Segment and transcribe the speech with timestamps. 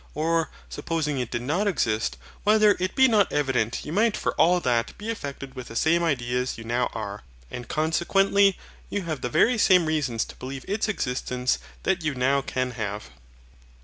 [0.15, 4.59] Or, supposing it did not exist, whether it be not evident you might for all
[4.61, 8.57] that be affected with the same ideas you now are, and consequently
[8.91, 13.11] have the very same reasons to believe its existence that you now can have.